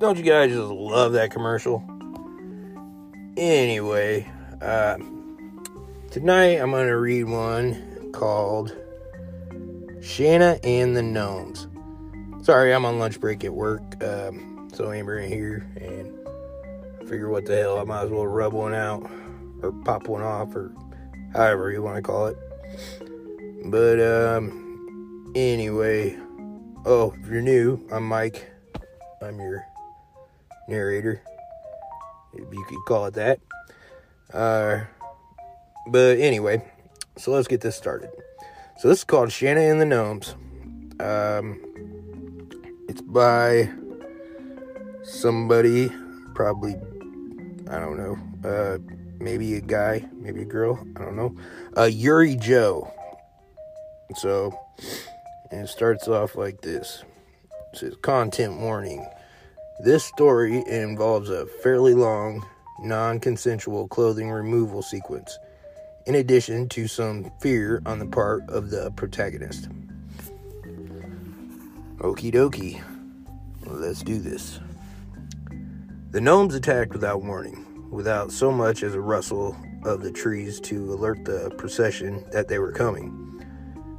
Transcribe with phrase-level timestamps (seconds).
[0.00, 1.84] Don't you guys just love that commercial?
[3.36, 4.26] Anyway,
[4.62, 4.96] uh,
[6.10, 8.74] tonight I'm going to read one called
[10.00, 11.68] Shanna and the Gnomes.
[12.42, 16.18] Sorry, I'm on lunch break at work, um, so Amber ain't here, and
[17.02, 19.02] I figure what the hell, I might as well rub one out,
[19.62, 20.74] or pop one off, or
[21.34, 22.38] however you want to call it.
[23.66, 26.16] But, um, anyway,
[26.86, 28.50] oh, if you're new, I'm Mike.
[29.20, 29.66] I'm your
[30.70, 31.22] narrator,
[32.32, 33.40] if you could call it that.
[34.32, 34.80] Uh,
[35.88, 36.64] but anyway,
[37.16, 38.10] so let's get this started.
[38.78, 40.34] So this is called Shanna and the Gnomes.
[41.00, 41.60] Um,
[42.88, 43.70] it's by
[45.02, 45.90] somebody,
[46.34, 46.76] probably,
[47.70, 48.78] I don't know, uh,
[49.18, 51.36] maybe a guy, maybe a girl, I don't know.
[51.76, 52.92] Uh, Yuri Joe.
[54.16, 54.58] So,
[55.50, 57.04] and it starts off like this.
[57.72, 59.06] It says content warning.
[59.82, 62.44] This story involves a fairly long,
[62.82, 65.38] non consensual clothing removal sequence,
[66.04, 69.70] in addition to some fear on the part of the protagonist.
[71.96, 72.82] Okie dokie,
[73.64, 74.60] let's do this.
[76.10, 80.92] The gnomes attacked without warning, without so much as a rustle of the trees to
[80.92, 83.42] alert the procession that they were coming.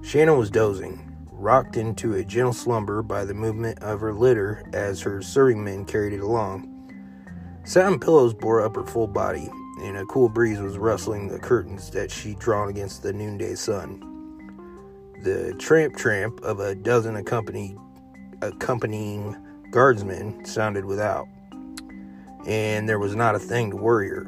[0.03, 1.10] Shanna was dozing,
[1.41, 5.83] rocked into a gentle slumber by the movement of her litter as her serving men
[5.85, 6.67] carried it along.
[7.63, 9.49] Satin pillows bore up her full body,
[9.81, 13.99] and a cool breeze was rustling the curtains that she'd drawn against the noonday sun.
[15.23, 17.77] The tramp tramp of a dozen accompanying
[19.71, 21.27] guardsmen sounded without,
[22.45, 24.27] and there was not a thing to worry her.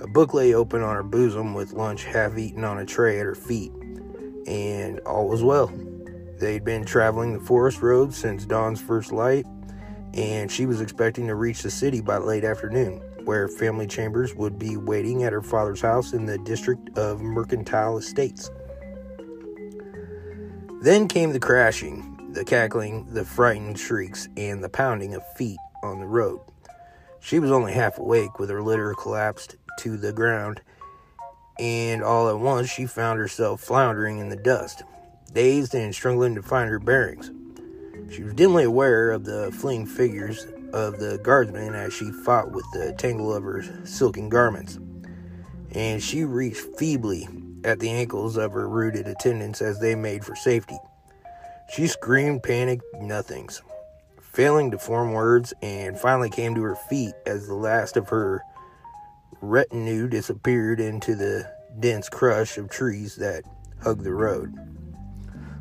[0.00, 3.26] A book lay open on her bosom with lunch half eaten on a tray at
[3.26, 3.72] her feet,
[4.46, 5.72] and all was well.
[6.38, 9.44] They'd been traveling the forest road since dawn's first light,
[10.14, 14.56] and she was expecting to reach the city by late afternoon, where family chambers would
[14.56, 18.50] be waiting at her father's house in the district of Mercantile Estates.
[20.80, 25.98] Then came the crashing, the cackling, the frightened shrieks, and the pounding of feet on
[25.98, 26.40] the road.
[27.18, 30.60] She was only half awake with her litter collapsed to the ground,
[31.58, 34.84] and all at once she found herself floundering in the dust,
[35.32, 37.30] dazed and struggling to find her bearings.
[38.10, 42.64] She was dimly aware of the fleeing figures of the guardsmen as she fought with
[42.72, 44.78] the tangle of her silken garments,
[45.72, 47.28] and she reached feebly
[47.64, 50.78] at the ankles of her rooted attendants as they made for safety.
[51.74, 53.62] She screamed panicked nothings,
[54.22, 58.42] failing to form words, and finally came to her feet as the last of her
[59.40, 63.44] retinue disappeared into the dense crush of trees that
[63.82, 64.54] hugged the road.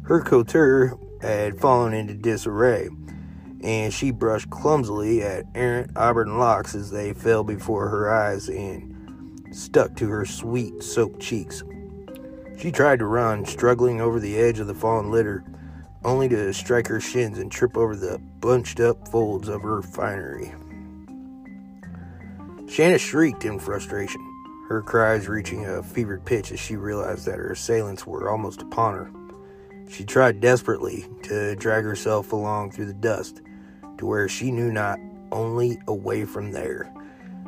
[0.08, 2.88] Her couture had fallen into disarray,
[3.62, 9.46] and she brushed clumsily at errant auburn locks as they fell before her eyes and
[9.52, 11.62] stuck to her sweet, soaked cheeks.
[12.58, 15.44] She tried to run, struggling over the edge of the fallen litter,
[16.06, 20.54] only to strike her shins and trip over the bunched up folds of her finery.
[22.70, 24.22] Shanna shrieked in frustration,
[24.70, 28.94] her cries reaching a fevered pitch as she realized that her assailants were almost upon
[28.94, 29.12] her.
[29.90, 33.42] She tried desperately to drag herself along through the dust
[33.98, 35.00] to where she knew not
[35.32, 36.92] only away from there.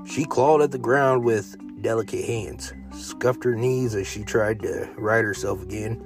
[0.05, 4.89] She clawed at the ground with delicate hands, scuffed her knees as she tried to
[4.97, 6.01] right herself again,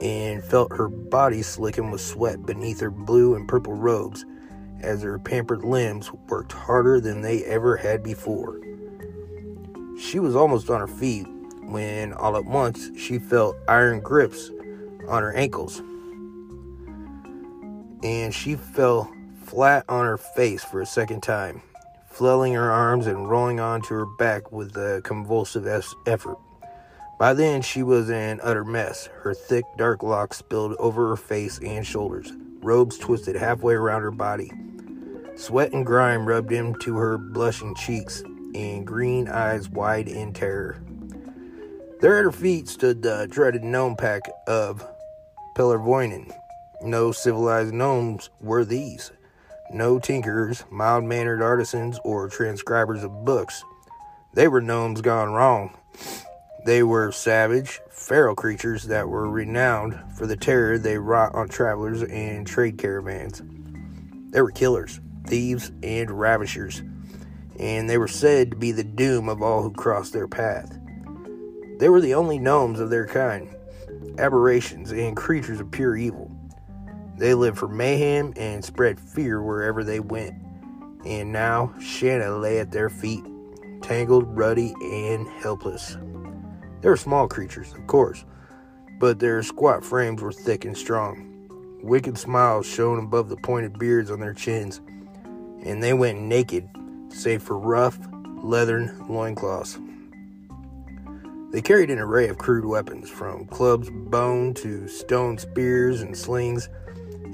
[0.00, 4.24] and felt her body slicken with sweat beneath her blue and purple robes
[4.80, 8.60] as her pampered limbs worked harder than they ever had before.
[9.98, 11.26] She was almost on her feet
[11.62, 14.50] when all at once she felt iron grips
[15.08, 15.82] on her ankles
[18.04, 19.10] and she fell
[19.44, 21.62] flat on her face for a second time,
[22.06, 25.66] flailing her arms and rolling onto her back with a convulsive
[26.06, 26.38] effort.
[27.18, 29.08] By then, she was an utter mess.
[29.22, 32.30] Her thick, dark locks spilled over her face and shoulders,
[32.62, 34.52] robes twisted halfway around her body.
[35.36, 38.22] Sweat and grime rubbed into her blushing cheeks,
[38.54, 40.84] and green eyes wide in terror.
[42.00, 44.86] There at her feet stood the dreaded gnome pack of
[45.54, 46.32] Pellervoinen.
[46.82, 49.12] No civilized gnomes were these.
[49.72, 53.64] No tinkers, mild mannered artisans, or transcribers of books.
[54.34, 55.76] They were gnomes gone wrong.
[56.66, 62.02] They were savage, feral creatures that were renowned for the terror they wrought on travelers
[62.02, 63.42] and trade caravans.
[64.30, 66.82] They were killers, thieves, and ravishers,
[67.60, 70.76] and they were said to be the doom of all who crossed their path.
[71.78, 73.54] They were the only gnomes of their kind,
[74.18, 76.30] aberrations and creatures of pure evil.
[77.16, 80.34] They lived for mayhem and spread fear wherever they went,
[81.04, 83.24] and now Shanna lay at their feet,
[83.82, 85.96] tangled, ruddy, and helpless.
[86.80, 88.24] They were small creatures, of course,
[88.98, 91.30] but their squat frames were thick and strong.
[91.82, 94.80] Wicked smiles shone above the pointed beards on their chins,
[95.64, 96.68] and they went naked,
[97.10, 97.98] save for rough,
[98.42, 99.78] leathern loincloths.
[101.54, 106.68] They carried an array of crude weapons, from clubs bone to stone spears and slings,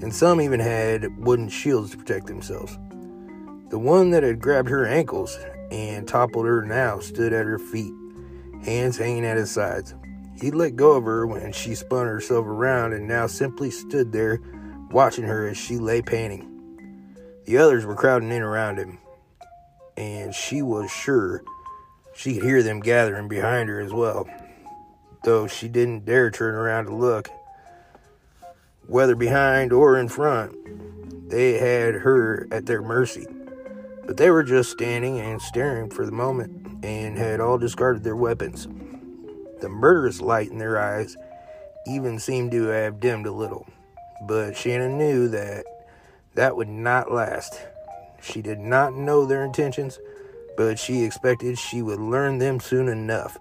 [0.03, 2.79] and some even had wooden shields to protect themselves.
[3.71, 5.39] The one that had grabbed her ankles
[5.71, 7.95] and toppled her now stood at her feet,
[8.63, 9.95] hands hanging at his sides.
[10.39, 14.39] He let go of her when she spun herself around and now simply stood there
[14.91, 16.47] watching her as she lay panting.
[17.47, 18.99] The others were crowding in around him,
[19.97, 21.43] and she was sure
[22.15, 24.29] she could hear them gathering behind her as well,
[25.25, 27.29] though she didn't dare turn around to look.
[28.87, 30.57] Whether behind or in front,
[31.31, 33.27] they had her at their mercy.
[34.05, 38.17] But they were just standing and staring for the moment and had all discarded their
[38.17, 38.67] weapons.
[39.61, 41.17] The murderous light in their eyes
[41.87, 43.69] even seemed to have dimmed a little,
[44.27, 45.65] but Shanna knew that
[46.35, 47.61] that would not last.
[48.21, 49.99] She did not know their intentions,
[50.61, 53.39] but she expected she would learn them soon enough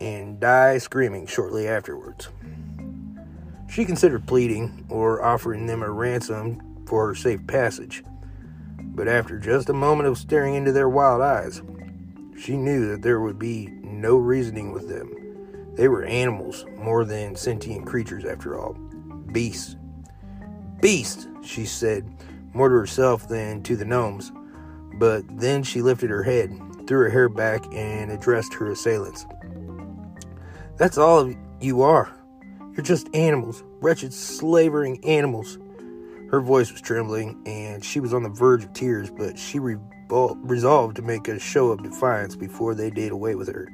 [0.00, 2.30] and die screaming shortly afterwards.
[3.68, 8.02] She considered pleading or offering them a ransom for her safe passage,
[8.80, 11.60] but after just a moment of staring into their wild eyes,
[12.40, 15.74] she knew that there would be no reasoning with them.
[15.74, 18.72] They were animals more than sentient creatures, after all.
[19.32, 19.76] Beasts.
[20.80, 22.10] Beasts, she said,
[22.54, 24.32] more to herself than to the gnomes.
[24.98, 26.50] But then she lifted her head,
[26.86, 29.26] threw her hair back, and addressed her assailants.
[30.76, 32.12] That's all you are.
[32.72, 35.58] You're just animals, wretched, slavering animals.
[36.30, 40.38] Her voice was trembling, and she was on the verge of tears, but she revol-
[40.42, 43.68] resolved to make a show of defiance before they did away with her.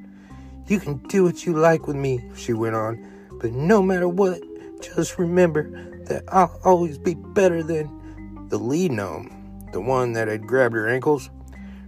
[0.67, 3.05] You can do what you like with me, she went on,
[3.41, 4.41] but no matter what,
[4.81, 5.70] just remember
[6.05, 9.44] that I'll always be better than the lead gnome,
[9.75, 11.31] the one that had grabbed her ankles,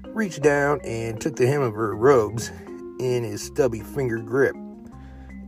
[0.08, 2.50] reached down and took the hem of her robes
[2.98, 4.56] in his stubby finger grip,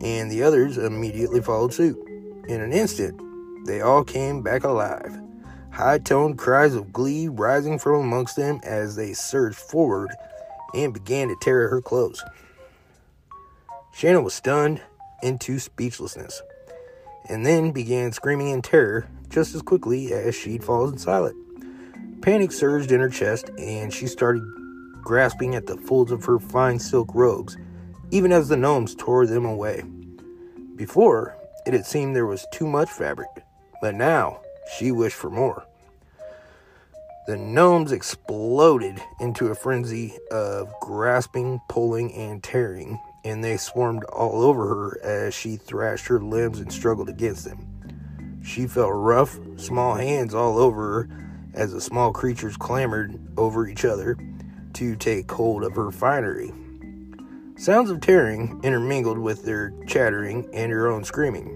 [0.00, 1.98] and the others immediately followed suit.
[2.46, 3.20] In an instant,
[3.66, 5.20] they all came back alive,
[5.72, 10.10] high toned cries of glee rising from amongst them as they surged forward
[10.74, 12.22] and began to tear at her clothes.
[13.92, 14.80] Shanna was stunned
[15.24, 16.40] into speechlessness,
[17.28, 21.36] and then began screaming in terror just as quickly as she'd fallen silent.
[22.28, 24.42] Panic surged in her chest, and she started
[25.00, 27.56] grasping at the folds of her fine silk robes,
[28.10, 29.82] even as the gnomes tore them away.
[30.76, 31.34] Before,
[31.66, 33.30] it had seemed there was too much fabric,
[33.80, 34.42] but now
[34.76, 35.64] she wished for more.
[37.26, 44.42] The gnomes exploded into a frenzy of grasping, pulling, and tearing and they swarmed all
[44.42, 48.40] over her as she thrashed her limbs and struggled against them.
[48.44, 53.84] She felt rough, small hands all over her as the small creatures clamored over each
[53.84, 54.16] other
[54.74, 56.52] to take hold of her finery.
[57.56, 61.48] Sounds of tearing intermingled with their chattering and her own screaming,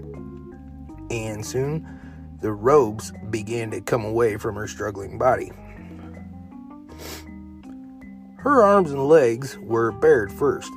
[1.09, 1.87] and soon
[2.41, 5.51] the robes began to come away from her struggling body.
[8.37, 10.69] Her arms and legs were bared first,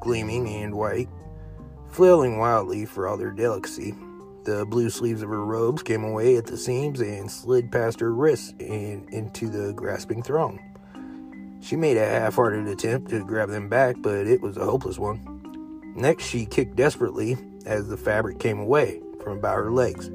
[0.00, 1.08] gleaming and white,
[1.90, 3.94] flailing wildly for all their delicacy.
[4.44, 8.12] The blue sleeves of her robes came away at the seams and slid past her
[8.12, 10.60] wrists and into the grasping throng.
[11.62, 14.98] She made a half hearted attempt to grab them back, but it was a hopeless
[14.98, 15.22] one.
[15.96, 20.10] Next, she kicked desperately as the fabric came away from about her legs,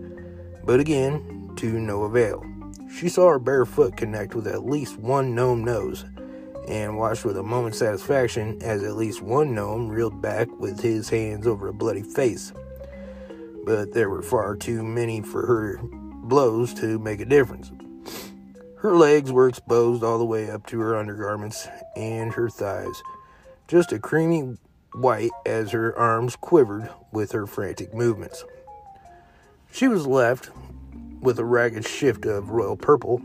[0.63, 2.45] but again, to no avail.
[2.93, 6.05] She saw her bare foot connect with at least one gnome nose
[6.67, 11.09] and watched with a moment's satisfaction as at least one gnome reeled back with his
[11.09, 12.53] hands over a bloody face.
[13.65, 17.71] But there were far too many for her blows to make a difference.
[18.77, 23.01] Her legs were exposed all the way up to her undergarments and her thighs,
[23.67, 24.57] just a creamy
[24.93, 28.45] white as her arms quivered with her frantic movements.
[29.71, 30.49] She was left
[31.21, 33.21] with a ragged shift of royal purple,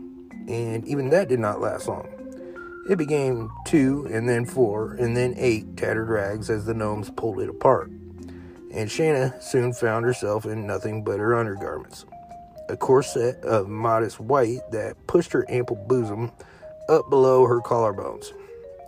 [0.47, 2.09] and even that did not last long.
[2.89, 7.39] It became two, and then four, and then eight tattered rags as the gnomes pulled
[7.39, 7.89] it apart.
[8.75, 12.05] And Shanna soon found herself in nothing but her undergarments.
[12.67, 16.31] A corset of modest white that pushed her ample bosom
[16.89, 18.33] up below her collarbones,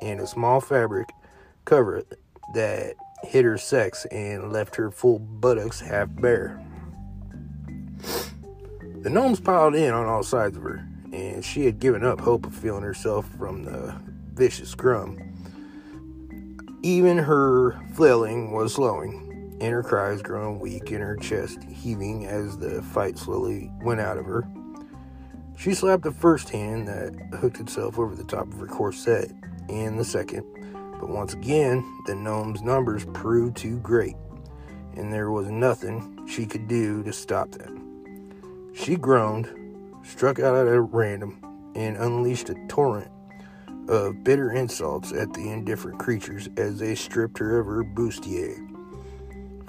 [0.01, 1.07] and a small fabric
[1.65, 2.03] cover
[2.53, 6.61] that hid her sex and left her full buttocks half bare.
[9.01, 12.45] The gnomes piled in on all sides of her, and she had given up hope
[12.45, 13.95] of feeling herself from the
[14.33, 15.17] vicious scrum.
[16.83, 19.23] Even her flailing was slowing,
[19.59, 24.17] and her cries growing weak and her chest heaving as the fight slowly went out
[24.17, 24.47] of her.
[25.57, 29.31] She slapped the first hand that hooked itself over the top of her corset,
[29.69, 30.45] and the second,
[30.99, 34.15] but once again, the gnome's numbers proved too great,
[34.95, 38.71] and there was nothing she could do to stop them.
[38.73, 39.49] She groaned,
[40.03, 41.41] struck out at random,
[41.75, 43.11] and unleashed a torrent
[43.87, 48.57] of bitter insults at the indifferent creatures as they stripped her of her bustier.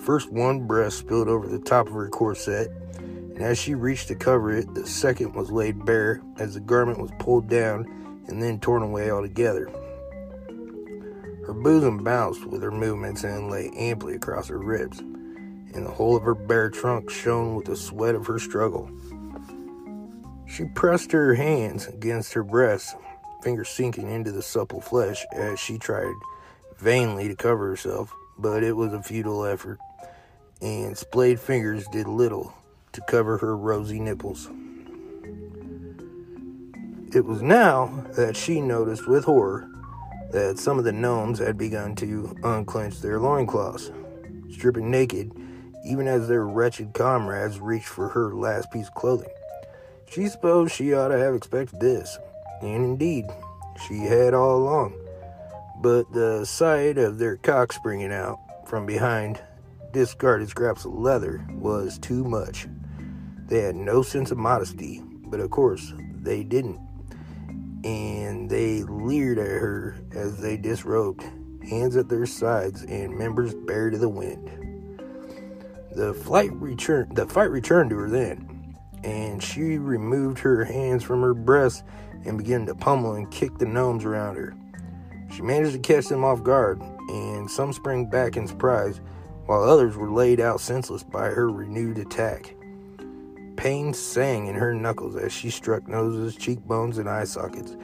[0.08, 4.14] First, one breast spilled over the top of her corset, and as she reached to
[4.14, 7.84] cover it, the second was laid bare as the garment was pulled down
[8.26, 9.66] and then torn away altogether.
[11.46, 16.16] Her bosom bounced with her movements and lay amply across her ribs, and the whole
[16.16, 18.90] of her bare trunk shone with the sweat of her struggle.
[20.46, 22.96] She pressed her hands against her breast,
[23.42, 26.14] fingers sinking into the supple flesh as she tried
[26.78, 29.78] vainly to cover herself, but it was a futile effort,
[30.60, 32.52] and splayed fingers did little
[32.92, 34.50] to cover her rosy nipples.
[37.14, 39.70] It was now that she noticed with horror
[40.30, 43.90] that some of the gnomes had begun to unclench their loincloths,
[44.50, 45.32] stripping naked,
[45.86, 49.30] even as their wretched comrades reached for her last piece of clothing.
[50.10, 52.18] She supposed she ought to have expected this,
[52.60, 53.26] and indeed,
[53.86, 54.94] she had all along.
[55.80, 59.40] But the sight of their cock springing out from behind
[59.92, 62.66] discarded scraps of leather was too much.
[63.46, 65.92] They had no sense of modesty, but of course
[66.22, 66.80] they didn't.
[67.84, 71.24] And they leered at her as they disrobed,
[71.68, 74.50] hands at their sides and members bare to the wind.
[75.92, 81.22] The flight returned the fight returned to her then, and she removed her hands from
[81.22, 81.82] her breast
[82.24, 84.54] and began to pummel and kick the gnomes around her.
[85.34, 89.00] She managed to catch them off guard, and some sprang back in surprise,
[89.48, 92.54] while others were laid out senseless by her renewed attack.
[93.56, 97.74] Pain sang in her knuckles as she struck noses, cheekbones, and eye sockets,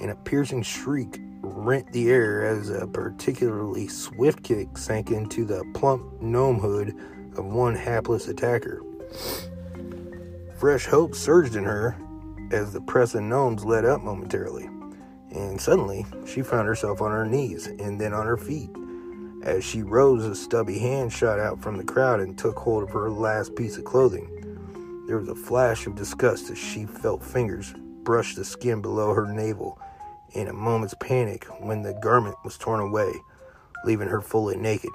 [0.00, 5.64] and a piercing shriek rent the air as a particularly swift kick sank into the
[5.72, 6.94] plump gnome hood
[7.38, 8.82] of one hapless attacker.
[10.58, 11.96] Fresh hope surged in her
[12.52, 14.68] as the pressing gnomes let up momentarily,
[15.30, 18.68] and suddenly she found herself on her knees and then on her feet.
[19.44, 22.90] As she rose, a stubby hand shot out from the crowd and took hold of
[22.92, 25.04] her last piece of clothing.
[25.06, 27.74] There was a flash of disgust as she felt fingers
[28.04, 29.78] brush the skin below her navel,
[30.34, 33.12] and a moment's panic when the garment was torn away,
[33.84, 34.92] leaving her fully naked.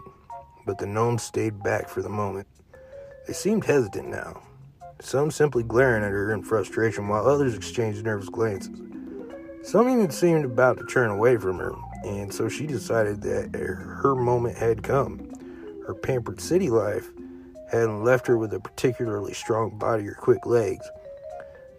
[0.66, 2.48] But the gnomes stayed back for the moment.
[3.28, 4.42] They seemed hesitant now,
[5.00, 8.82] some simply glaring at her in frustration, while others exchanged nervous glances.
[9.62, 14.16] Some even seemed about to turn away from her, and so she decided that her
[14.16, 15.32] moment had come.
[15.86, 17.10] Her pampered city life
[17.72, 20.90] hadn't left her with a particularly strong body or quick legs,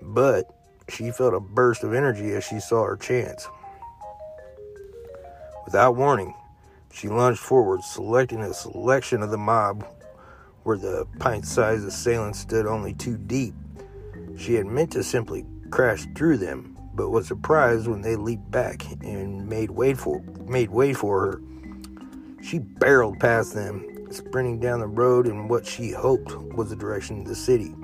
[0.03, 0.55] but
[0.89, 3.49] she felt a burst of energy as she saw her chance.
[5.65, 6.35] Without warning,
[6.93, 9.87] she lunged forward, selecting a selection of the mob
[10.65, 13.55] where the pint sized assailants stood only two deep.
[14.37, 18.85] She had meant to simply crash through them, but was surprised when they leaped back
[19.01, 21.43] and made way for made way for her.
[22.43, 27.21] She barreled past them, sprinting down the road in what she hoped was the direction
[27.21, 27.75] of the city.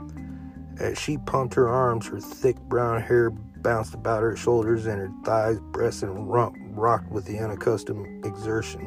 [0.79, 5.11] As she pumped her arms, her thick brown hair bounced about her shoulders, and her
[5.25, 8.87] thighs, breasts, and rump rocked with the unaccustomed exertion.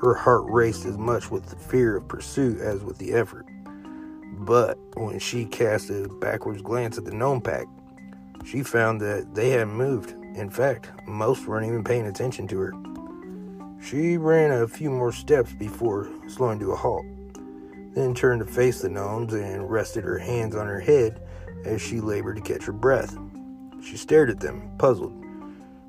[0.00, 3.46] Her heart raced as much with the fear of pursuit as with the effort.
[4.38, 7.66] But when she cast a backwards glance at the gnome pack,
[8.44, 10.10] she found that they hadn't moved.
[10.36, 12.72] In fact, most weren't even paying attention to her.
[13.82, 17.04] She ran a few more steps before slowing to a halt,
[17.94, 21.20] then turned to face the gnomes and rested her hands on her head
[21.64, 23.16] as she labored to catch her breath.
[23.82, 25.14] She stared at them, puzzled,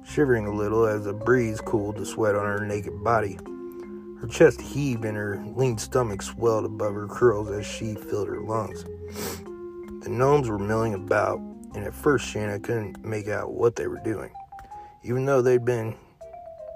[0.03, 3.37] shivering a little as a breeze cooled the sweat on her naked body.
[4.19, 8.41] Her chest heaved and her lean stomach swelled above her curls as she filled her
[8.41, 8.83] lungs.
[10.03, 11.39] The gnomes were milling about,
[11.75, 14.31] and at first Shanna couldn't make out what they were doing,
[15.03, 15.95] even though they'd been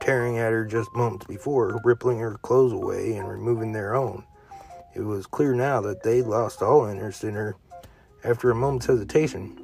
[0.02, 4.24] tearing at her just moments before, rippling her clothes away and removing their own.
[4.94, 7.56] It was clear now that they'd lost all interest in her.
[8.24, 9.58] After a moment's hesitation,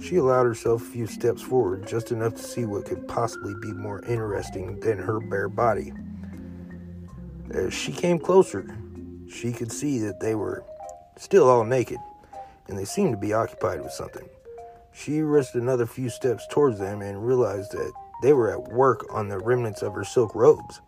[0.00, 3.72] she allowed herself a few steps forward, just enough to see what could possibly be
[3.72, 5.92] more interesting than her bare body.
[7.50, 8.76] As she came closer,
[9.28, 10.64] she could see that they were
[11.16, 11.98] still all naked,
[12.68, 14.28] and they seemed to be occupied with something.
[14.92, 19.28] She risked another few steps towards them and realized that they were at work on
[19.28, 20.80] the remnants of her silk robes.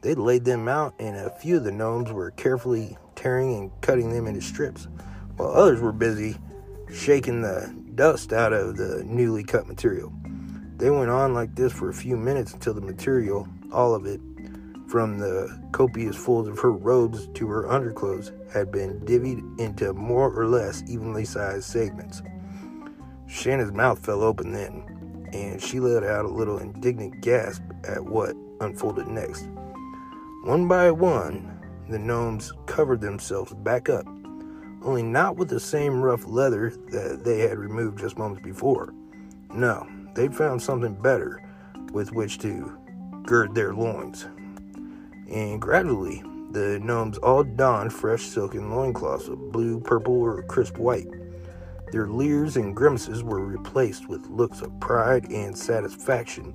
[0.00, 4.12] They'd laid them out, and a few of the gnomes were carefully tearing and cutting
[4.12, 4.86] them into strips,
[5.36, 6.36] while others were busy
[6.92, 10.12] shaking the dust out of the newly cut material.
[10.76, 14.20] They went on like this for a few minutes until the material, all of it,
[14.88, 20.32] from the copious folds of her robes to her underclothes, had been divvied into more
[20.32, 22.22] or less evenly sized segments.
[23.34, 28.36] Shanna's mouth fell open then, and she let out a little indignant gasp at what
[28.60, 29.48] unfolded next.
[30.44, 31.50] One by one,
[31.90, 34.06] the gnomes covered themselves back up,
[34.82, 38.94] only not with the same rough leather that they had removed just moments before.
[39.52, 41.42] No, they'd found something better
[41.92, 42.78] with which to
[43.24, 44.28] gird their loins.
[45.28, 46.22] And gradually,
[46.52, 51.08] the gnomes all donned fresh silken loincloths of blue, purple, or crisp white.
[51.94, 56.52] Their leers and grimaces were replaced with looks of pride and satisfaction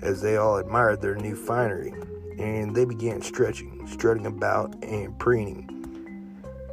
[0.00, 1.92] as they all admired their new finery,
[2.38, 5.68] and they began stretching, strutting about, and preening.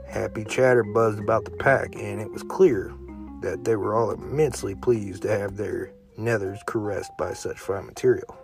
[0.07, 2.93] Happy chatter buzzed about the pack, and it was clear
[3.41, 8.37] that they were all immensely pleased to have their nethers caressed by such fine material.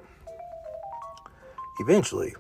[1.80, 2.36] Eventually,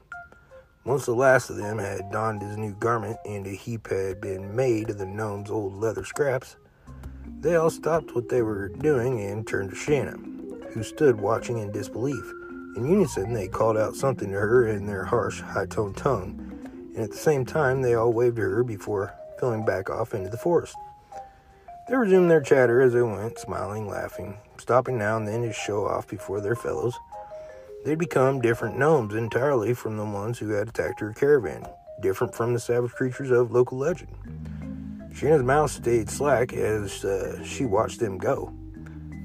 [0.83, 4.53] once the last of them had donned his new garment and a heap had been
[4.53, 6.57] made of the gnome's old leather scraps,
[7.41, 10.17] they all stopped what they were doing and turned to Shanna,
[10.73, 12.23] who stood watching in disbelief.
[12.75, 16.51] In unison, they called out something to her in their harsh, high toned tongue,
[16.95, 20.29] and at the same time, they all waved to her before filling back off into
[20.29, 20.75] the forest.
[21.89, 25.85] They resumed their chatter as they went, smiling, laughing, stopping now and then to show
[25.85, 26.97] off before their fellows.
[27.83, 31.65] They'd become different gnomes entirely from the ones who had attacked her caravan,
[32.01, 34.15] different from the savage creatures of local legend.
[35.13, 38.53] Sheena's mouth stayed slack as uh, she watched them go,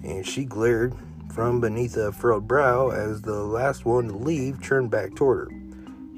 [0.03, 0.95] and she glared
[1.33, 5.57] from beneath a furrowed brow as the last one to leave turned back toward her.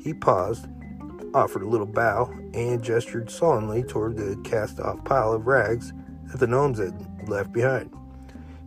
[0.03, 0.67] He paused,
[1.35, 5.93] offered a little bow, and gestured solemnly toward the cast off pile of rags
[6.27, 7.91] that the gnomes had left behind.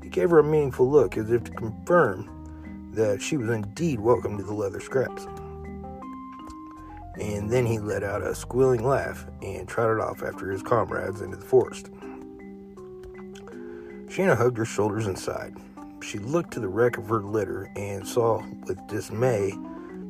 [0.04, 4.38] He gave her a meaningful look as if to confirm that she was indeed welcome
[4.38, 5.26] to the leather scraps.
[7.22, 11.38] And then he let out a squealing laugh and trotted off after his comrades into
[11.38, 11.92] the forest.
[14.10, 15.56] Shanna hugged her shoulders and sighed.
[16.02, 19.54] She looked to the wreck of her litter and saw with dismay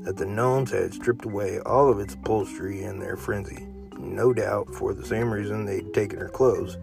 [0.04, 3.67] that the gnomes had stripped away all of its upholstery in their frenzy,
[4.00, 6.78] no doubt for the same reason they'd taken her clothes.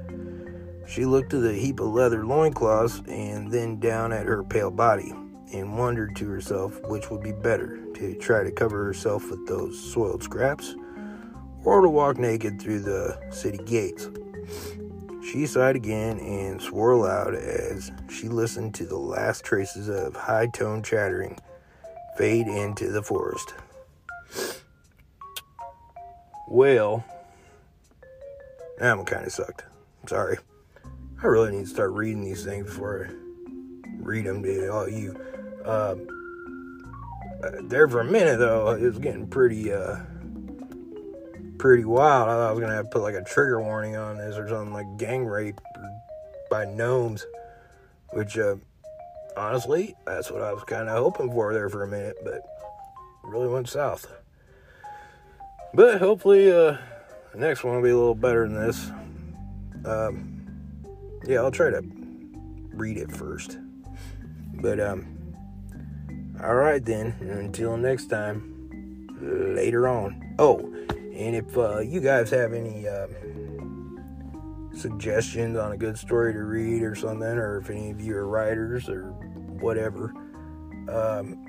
[0.86, 5.14] She looked to the heap of leather loincloths and then down at her pale body
[5.52, 9.78] and wondered to herself which would be better to try to cover herself with those
[9.92, 10.74] soiled scraps
[11.64, 14.08] or to walk naked through the city gates.
[15.30, 20.46] She sighed again and swore aloud as she listened to the last traces of high
[20.46, 21.38] toned chattering
[22.16, 23.54] fade into the forest.
[26.48, 27.04] Well,
[28.78, 29.64] that one kind of sucked.
[30.06, 30.38] Sorry.
[31.22, 35.20] I really need to start reading these things before I read them to all you.
[35.68, 36.08] Um,
[37.64, 39.96] there for a minute though, it was getting pretty, uh,
[41.58, 42.28] pretty wild.
[42.28, 44.48] I thought I was gonna have to put like a trigger warning on this or
[44.48, 45.60] something like gang rape
[46.50, 47.26] by gnomes,
[48.12, 48.56] which uh,
[49.36, 52.42] honestly, that's what I was kind of hoping for there for a minute, but
[53.22, 54.10] really went south.
[55.74, 56.78] But hopefully, uh,
[57.32, 58.90] the next one will be a little better than this.
[59.84, 60.46] Um,
[61.26, 61.82] yeah, I'll try to
[62.72, 63.58] read it first.
[64.54, 65.17] But, um,
[66.42, 68.54] all right then, until next time,
[69.20, 70.34] later on.
[70.38, 73.06] Oh, and if uh, you guys have any, uh,
[74.78, 78.26] suggestions on a good story to read or something, or if any of you are
[78.26, 79.10] writers or
[79.60, 80.14] whatever,
[80.88, 81.44] um,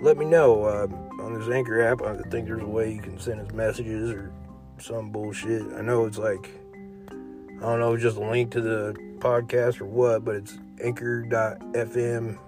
[0.00, 0.86] let me know uh,
[1.22, 2.02] on this Anchor app.
[2.02, 4.32] I think there's a way you can send us messages or
[4.78, 5.62] some bullshit.
[5.74, 6.50] I know it's like,
[7.10, 12.38] I don't know, just a link to the podcast or what, but it's anchor.fm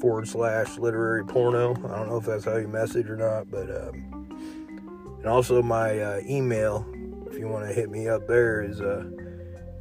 [0.00, 1.72] forward slash literary porno.
[1.72, 5.98] I don't know if that's how you message or not, but, um, and also my
[5.98, 6.86] uh, email
[7.30, 9.04] if you want to hit me up there, is uh,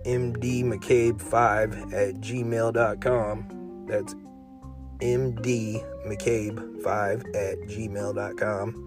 [0.06, 3.86] mdmccabe5 at gmail.com.
[3.88, 4.14] That's
[5.00, 8.86] mdmccabe5 at gmail.com.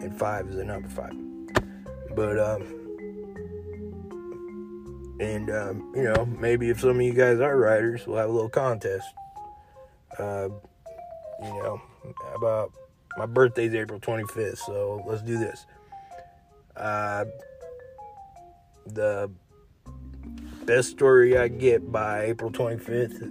[0.00, 1.12] And 5 is the number 5.
[2.16, 2.62] But, um,
[5.20, 8.32] and, um, you know, maybe if some of you guys are writers, we'll have a
[8.32, 9.06] little contest.
[10.18, 10.48] Uh,
[11.42, 11.80] you know,
[12.34, 12.72] about
[13.16, 15.66] my birthday's April 25th, so let's do this.
[16.76, 17.24] Uh,
[18.86, 19.30] the
[20.64, 23.22] best story I get by April 25th.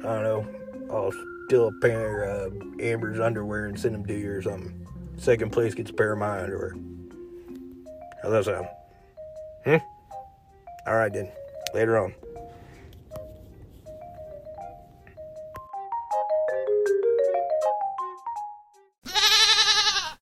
[0.00, 0.46] I don't know.
[0.90, 1.12] I'll
[1.46, 4.86] steal a pair of Amber's underwear and send them to you or something.
[5.16, 6.74] Second place gets a pair of my underwear.
[8.22, 8.68] How's that sound?
[9.64, 10.88] Hmm?
[10.88, 11.30] Alright then.
[11.74, 12.14] Later on.